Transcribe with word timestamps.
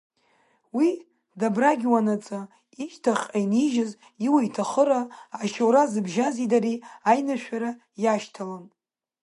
Уи 0.77 0.89
дабрагьуанаҵы 1.39 2.39
ишьҭахьҟа 2.83 3.37
инижьыз 3.43 3.91
иуа-иҭахыра, 4.25 5.01
ашьаура 5.41 5.83
зыбжьази 5.91 6.49
дареи 6.51 6.77
аиныршәара 7.09 7.71
иашьҭалон. 8.03 8.65